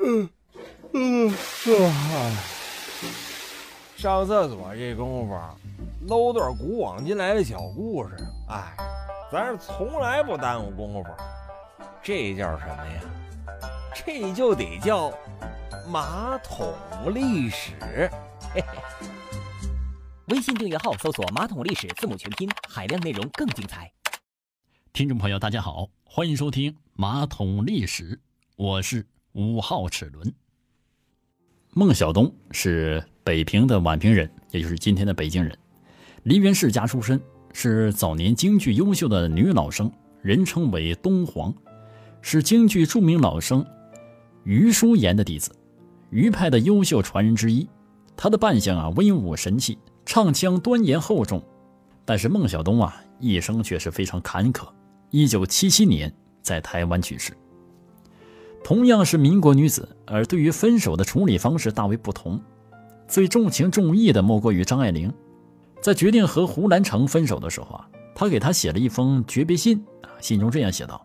[0.00, 0.28] 嗯
[0.92, 2.44] 嗯啊！
[3.96, 5.38] 上厕所这功夫，
[6.06, 8.16] 搂段古往今来的小故事。
[8.48, 8.76] 哎，
[9.30, 11.10] 咱是从来不耽误功夫。
[12.02, 13.00] 这叫什么呀？
[13.94, 15.12] 这就得叫
[15.88, 16.72] 马桶
[17.14, 17.72] 历史。
[18.54, 18.78] 嘿嘿。
[20.26, 23.90] 微信订阅号搜索“马桶历史”字母全拼，海量内容更精彩。
[24.92, 28.16] 听众朋友，大家好，欢迎收听《马桶历史》，
[28.58, 30.34] 我是五号齿轮。
[31.70, 35.56] 孟小冬是北平的宛平人，也就是今天的北京人，
[36.24, 37.20] 梨园世家出身，
[37.52, 39.88] 是早年京剧优秀的女老生，
[40.22, 41.54] 人称为东皇，
[42.20, 43.64] 是京剧著名老生
[44.42, 45.52] 余叔岩的弟子，
[46.10, 47.64] 余派的优秀传人之一。
[48.16, 51.40] 他的扮相啊，威武神气，唱腔端严厚重。
[52.04, 54.68] 但是孟小冬啊，一生却是非常坎坷。
[55.10, 57.32] 一九七七年在台湾去世。
[58.68, 62.38] 同样是民国女子，而对于分手的处理方式大为不同。
[63.06, 65.10] 最重情重义的莫过于张爱玲，
[65.80, 71.02] 在决定和胡兰成分手的时候啊，她给他写了一封诀别信啊，信中这样写道：“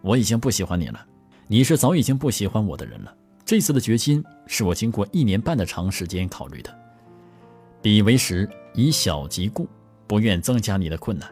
[0.00, 1.06] 我已经不喜欢你了，
[1.48, 3.12] 你是早已经不喜欢我的人了。
[3.44, 6.72] 这次的决心是我经过一年半的长时间考虑的。
[7.82, 9.68] 彼为时以小及故，
[10.06, 11.28] 不愿增加你的困难。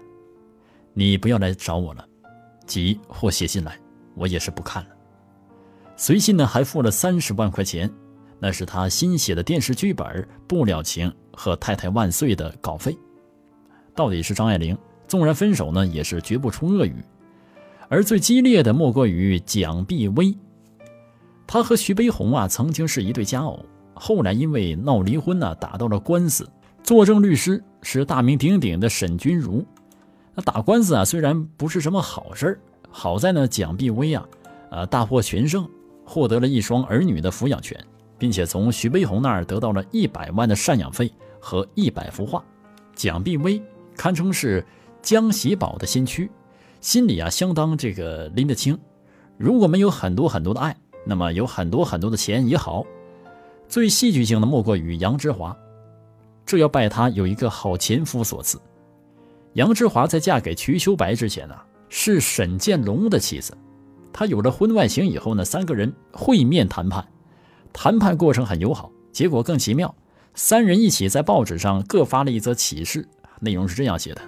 [0.94, 2.04] 你不要来找我了，
[2.66, 3.78] 急或写信来，
[4.16, 4.88] 我也是不看了。”
[6.00, 7.88] 随信呢，还付了三十万块钱，
[8.38, 10.06] 那是他新写的电视剧本
[10.48, 12.96] 《不了情》和《太太万岁》的稿费。
[13.94, 14.74] 到底是张爱玲，
[15.06, 17.04] 纵然分手呢，也是绝不出恶语。
[17.90, 20.34] 而最激烈的莫过于蒋碧薇，
[21.46, 26.48] 他和徐悲鸿啊曾经是一对佳偶，后来因为闹离婚呢，打到了官司。
[26.82, 29.62] 作证律师是大名鼎鼎的沈君儒。
[30.34, 34.26] 那打官司啊，虽然不是什么好事儿，好在呢，蒋碧薇啊，
[34.70, 35.68] 呃，大获全胜。
[36.10, 37.78] 获得了一双儿女的抚养权，
[38.18, 41.08] 并且从徐悲鸿那儿得到了一百万的赡养费
[41.38, 42.44] 和一百幅画。
[42.96, 43.62] 蒋碧薇
[43.96, 44.66] 堪称是
[45.00, 46.28] 江喜宝的先驱，
[46.80, 48.76] 心里啊相当这个拎得清。
[49.38, 52.84] 如果没有很多很多的爱，那么有很多很多的钱也好。
[53.68, 55.56] 最戏剧性的莫过于杨之华，
[56.44, 58.60] 这要拜他有一个好前夫所赐。
[59.52, 61.54] 杨之华在嫁给瞿秋白之前呢，
[61.88, 63.56] 是沈建龙的妻子。
[64.12, 67.06] 他有了婚外情以后呢，三个人会面谈判，
[67.72, 69.94] 谈判过程很友好，结果更奇妙。
[70.34, 73.08] 三人一起在报纸上各发了一则启事，
[73.40, 74.22] 内容是这样写的：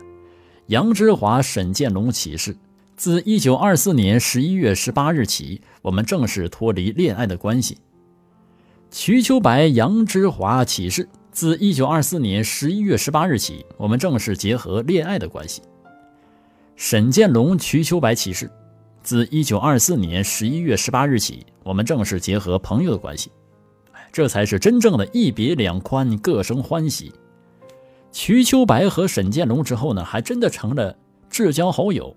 [0.66, 2.56] 杨之华、沈建龙启事，
[2.96, 7.78] 自一九二四年十一月十八日起，我们正式脱离恋爱的关系。
[8.90, 15.62] 瞿秋白、杨之华启事，自一九二四年十一月十八日起，我们正式结合恋爱的关系。
[16.74, 18.50] 沈建龙、瞿秋白启事。
[19.02, 23.32] 自一九二四年十一月十八日起，我们正式结合朋友的关系，
[24.12, 27.12] 这才是真正的一别两宽，各生欢喜。
[28.12, 30.96] 瞿秋白和沈建龙之后呢，还真的成了
[31.28, 32.14] 至交好友。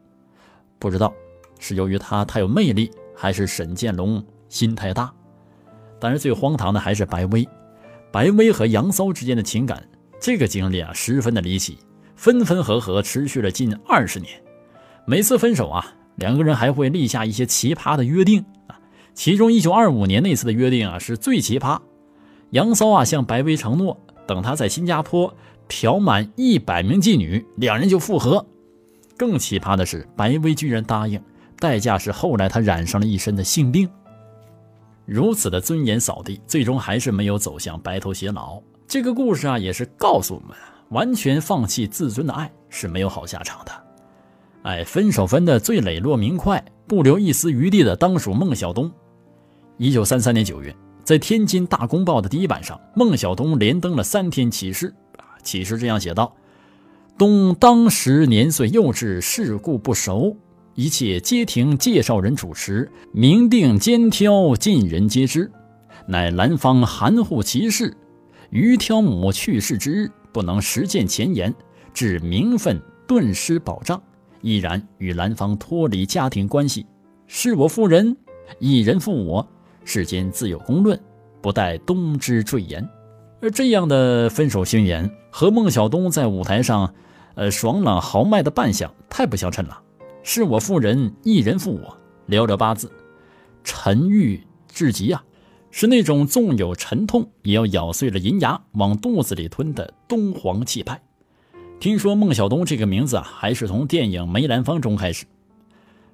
[0.77, 1.11] 不知道
[1.59, 5.11] 是由于他太有魅力，还是沈建龙心太大。
[5.99, 7.47] 当然，最荒唐的还是白薇，
[8.11, 9.83] 白薇和杨骚之间的情感，
[10.19, 11.79] 这个经历啊，十分的离奇，
[12.15, 14.39] 分分合合持续了近二十年，
[15.07, 15.95] 每次分手啊。
[16.15, 18.79] 两个人还会立下一些奇葩的约定啊，
[19.13, 21.79] 其中一九二五年那次的约定啊是最奇葩。
[22.51, 25.35] 杨骚啊向白薇承诺，等他在新加坡
[25.67, 28.45] 嫖满一百名妓女，两人就复合。
[29.17, 31.21] 更奇葩的是，白薇居然答应，
[31.59, 33.89] 代价是后来他染上了一身的性病。
[35.05, 38.61] 如此的尊严扫地，最终还是没有走向白头偕老。
[38.87, 40.55] 这个故事啊，也是告诉我们，
[40.89, 43.84] 完全放弃自尊的爱是没有好下场的。
[44.65, 48.91] 哎，分手分的最磊落明快，不留一丝余地的，当属孟小冬。
[49.77, 54.87] 一九三三年九月，在天津《大公报》的第一版上，孟小冬连登了三天启事。
[55.17, 56.35] 啊，启事这样写道
[57.15, 60.35] ：“冬当时年岁幼稚，世故不熟，
[60.73, 65.51] 一切皆听介绍人主持，明定兼挑，尽人皆知。
[66.07, 67.95] 乃兰芳含糊其事，
[68.49, 71.53] 于挑母去世之日，不能实践前言，
[71.93, 74.01] 致名分顿失保障。”
[74.45, 76.85] 毅然与兰芳脱离家庭关系，
[77.25, 78.15] 是我负人，
[78.59, 79.47] 一人负我，
[79.83, 81.01] 世间自有公论，
[81.41, 82.87] 不待冬之赘言。
[83.41, 86.93] 而这样的分手宣言和孟小冬在舞台上，
[87.33, 89.81] 呃爽朗豪迈的扮相太不相称了。
[90.21, 91.97] 是我负人，一人负我，
[92.29, 92.91] 寥寥八字，
[93.63, 95.23] 沉郁至极啊！
[95.71, 101.01] 是那种纵有沉痛，也要咬碎了银牙往肚子里吞的东皇气派。
[101.79, 105.25] 听说孟小冬这个名字啊，还是从电影《梅兰芳》中开始。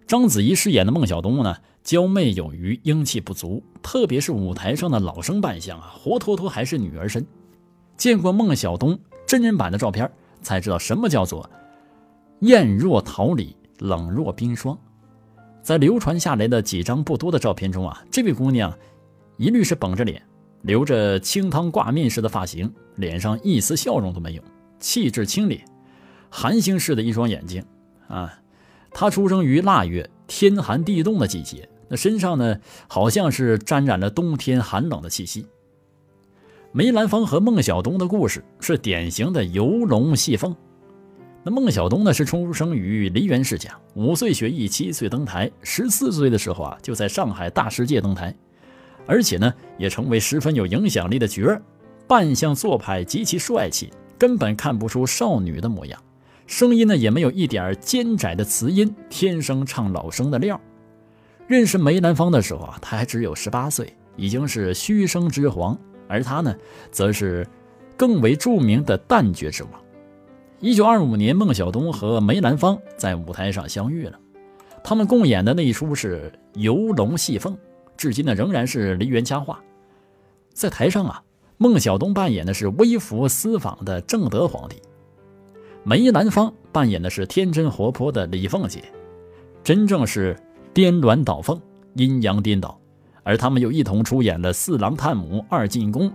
[0.05, 7.25] 章子怡饰演的孟小冬呢，娇媚有余，英气不足，特别是舞台上的老生扮相啊，活脱脱还是女儿身。
[7.95, 10.11] 见过孟小冬真人版的照片，
[10.41, 11.49] 才知道什么叫做
[12.39, 14.77] 艳若桃李，冷若冰霜。
[15.61, 18.75] 在流传下来的几张不多的照片中啊，这位姑娘
[19.37, 20.21] 一律是绷着脸，
[20.63, 24.43] 留着清汤挂面式的发型，脸上一丝笑容都没有，
[24.81, 25.61] 气质清冽，
[26.29, 27.63] 寒星似的一双眼睛
[28.09, 28.37] 啊。
[28.91, 31.69] 他出生于腊月，天寒地冻的季节。
[31.87, 32.57] 那身上呢，
[32.87, 35.45] 好像是沾染了冬天寒冷的气息。
[36.73, 40.55] 梅兰芳和孟小冬的故事是典型的游龙戏凤。
[41.43, 48.33] 那孟小冬呢，是出生于梨园世家，五岁学艺，七岁登台，十四岁的时候啊，就在上海大世界登台，
[49.05, 51.61] 而且呢，也成为十分有影响力的角儿，
[52.07, 53.91] 扮相做派极其帅气，
[54.21, 55.99] 根本看不出少女的模样，
[56.45, 60.61] 声音呢，也没有一点尖窄的磁音，天生唱老生的料。
[61.47, 65.75] 认识梅兰芳的时候啊，他还只有十八岁，已经是虚声之皇，
[66.07, 66.55] 而他呢，
[66.91, 67.47] 则是
[67.97, 69.71] 更为著名的旦角之王。
[70.59, 74.19] 一九二五年，孟小冬和梅兰芳在舞台上相遇了，
[74.83, 77.55] 他们共演的那一出是《游龙戏凤》，
[77.97, 79.59] 至今呢仍然是梨园佳话。
[80.53, 81.23] 在台上啊，
[81.61, 84.77] 孟小冬扮演的是微服私访的正德皇帝，
[85.83, 88.83] 梅兰芳扮演的是天真活泼的李凤姐，
[89.63, 90.35] 真正是。
[90.73, 91.59] 颠鸾倒凤，
[91.95, 92.79] 阴阳颠倒，
[93.23, 96.09] 而他们又一同出演了《四郎探母》《二进宫》，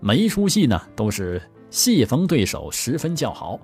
[0.00, 3.60] 每一出戏呢都是戏逢对手，十分叫好。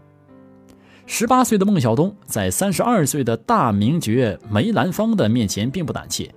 [1.07, 6.33] 十八岁的孟小冬在三十二岁的大名角梅兰芳的面前并不胆怯，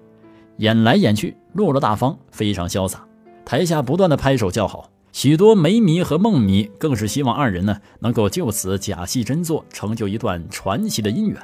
[0.56, 3.07] 演来演去落落大方，非常潇洒。
[3.48, 11.42] 台下不断的拍手叫好，许多梅迷和孟迷更是希望二人呢能够就此假戏真做，成就一段传奇的姻缘。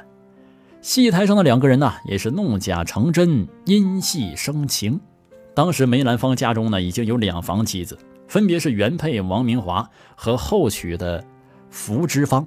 [0.82, 5.00] 戏台上的两个人呢，也是弄假成真，因戏生情。
[5.54, 7.98] 当时梅兰芳家中呢，已经有两房妻子，
[8.28, 11.24] 分别是原配王明华和后娶的
[11.70, 12.46] 福芝芳。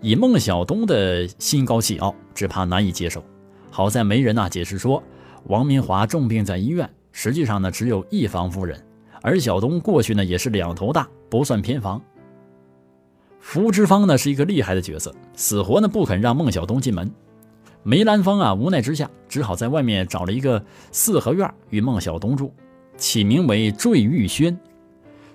[0.00, 3.24] 以孟小冬的心高气傲，只怕难以接受。
[3.72, 5.02] 好在媒人呐解释说，
[5.46, 6.88] 王明华重病在医院，
[7.20, 8.80] 实际上呢只有一房夫人，
[9.22, 12.00] 而小东过去呢也是两头大，不算偏房。
[13.40, 17.10] 福芝芳呢是一个厉害的角色，死活呢不肯让孟小冬进门。
[17.82, 22.54] 梅兰芳啊，无奈之下，只好在外面找了一个四合院与孟小冬住，
[22.96, 24.56] 起名为坠玉轩。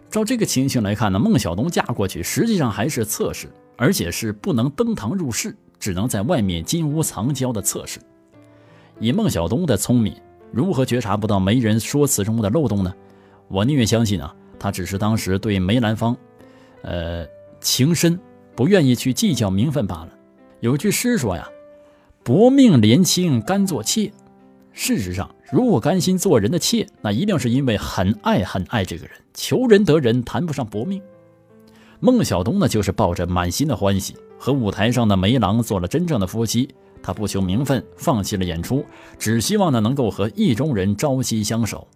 [0.09, 7.99] 照这个情形来看呢，孟小冬嫁过去实际上还是侧室，而且是不能登堂入室，只能在外面金屋藏娇的侧室。
[9.01, 10.15] 以孟小冬的聪明，
[10.53, 12.93] 如何觉察不到媒人说辞中的漏洞呢？
[13.47, 16.15] 我宁愿相信啊，他只是当时对梅兰芳，
[16.83, 17.27] 呃，
[17.59, 18.19] 情深，
[18.55, 20.09] 不愿意去计较名分罢了。
[20.59, 21.49] 有句诗说呀。
[22.25, 24.09] 薄命怜卿甘做妾。
[24.71, 29.13] 事实上，如果甘心做人的妾，那一定是因为很爱很爱这个人。
[29.33, 31.01] 求人得人，谈不上薄命。
[31.99, 36.69] 孟小冬呢，就是抱着满心的欢喜，和舞台上的梅郎做了真正的夫妻。
[37.03, 38.83] 他不求名分，放弃了演出，
[39.19, 41.87] 只希望呢能够和意中人朝夕相守。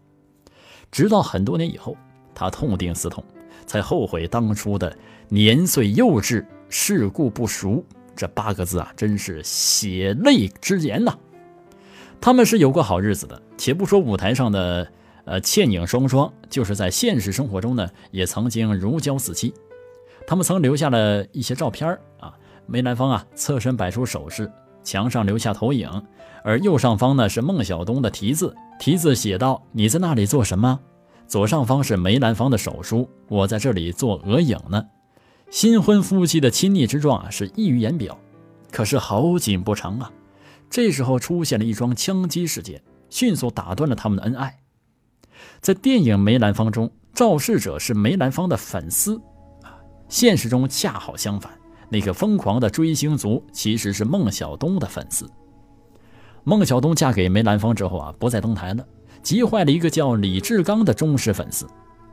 [0.91, 1.97] 直到很多年以后，
[2.35, 3.23] 他痛定思痛，
[3.65, 4.95] 才后悔当初的
[5.29, 7.83] 年岁幼稚，世故不熟。
[8.15, 11.15] 这八个字啊，真是血泪之言呐！
[12.19, 14.91] 他们是有过好日子的，且不说舞台上的
[15.25, 19.53] 呃倩影双双，就是在现实生活中呢，也曾经如胶似漆。
[20.25, 22.33] 他们曾留下了一些照片啊，
[22.65, 24.51] 梅兰芳啊侧身摆出手势，
[24.87, 26.01] 墙上留下投影，
[26.45, 30.79] 而右上方呢是孟小冬的题字，题字写道：“你在那里做什么？”
[31.27, 34.81] 左上方是梅兰芳的手书：“我在这里做额影呢。”
[35.51, 38.17] 新婚夫妻的亲昵之状啊，是溢于言表。
[38.71, 40.09] 可是好景不长啊，
[40.69, 44.57] 这时候出现了一桩枪击事件，迅速打断了他们的恩爱。
[45.59, 49.21] 在电影《梅兰芳》中，肇事者是梅兰芳的粉丝，
[50.07, 51.51] 现实中恰好相反，
[51.89, 55.29] 那个疯狂的追星族其实是孟小冬的粉丝。
[56.43, 58.85] 孟小冬嫁给梅兰芳之后啊，不再登台了，
[59.21, 61.67] 急坏了一个叫李志刚的忠实粉丝。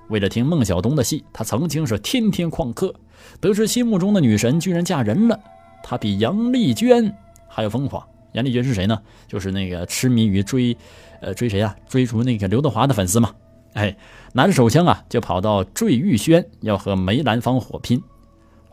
[0.08, 2.94] 为了听孟小冬的戏，他曾经是天天旷课。
[3.40, 5.38] 得知心目中的女神居然嫁人了，
[5.82, 7.14] 他比杨丽娟
[7.48, 8.06] 还要疯狂。
[8.32, 9.00] 杨丽娟是谁呢？
[9.28, 10.76] 就是那个痴迷于追，
[11.20, 11.74] 呃，追谁啊？
[11.88, 13.30] 追逐那个刘德华的粉丝嘛。
[13.74, 13.96] 哎，
[14.32, 18.02] 拿着手枪啊，就跑到坠玉轩要和梅兰芳火拼。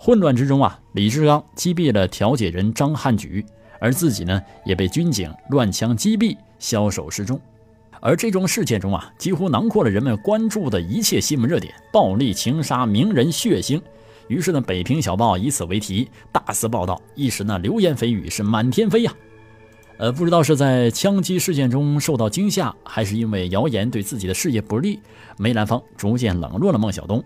[0.04, 3.46] 混乱之中啊，李志刚击毙了调解人张汉举，
[3.80, 7.40] 而自己呢，也被军警乱枪击毙，消首示众。
[8.00, 13.80] 而这桩事件中啊，几乎囊括了人们关注的一切新闻热点：暴力、情杀、名人、血腥。
[14.28, 19.14] 于是呢，北平小报以此为题大肆报道，一时呢流言蜚语是满天飞呀。
[20.00, 25.00] 呃，不知道是在枪击事件中受到惊吓，还是因为谣言对自己的事业不利，
[25.38, 27.24] 梅兰芳逐渐冷落了孟小冬。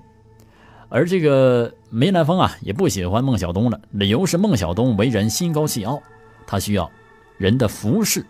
[0.95, 6.01] 而这个梅兰芳啊，也不喜欢孟小冬了，理由是孟小冬为人心高气傲，
[6.47, 6.89] 他需要
[7.37, 8.25] 人的服侍，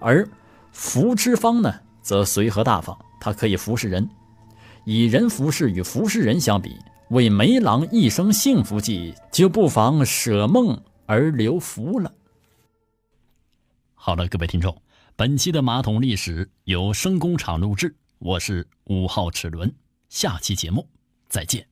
[0.00, 0.28] 而
[0.72, 4.10] 福之芳呢，则随和大方，他可以服侍人。
[4.84, 6.76] 以人服侍与服侍人相比，
[7.10, 12.12] 为梅郎一生幸福计，就不妨舍梦而留福了。
[13.94, 14.76] 好了，各位听众，
[15.14, 19.72] 本期的马桶历史由声工厂录制，我是五号齿轮，
[20.08, 20.88] 下期节目
[21.28, 21.64] 再见。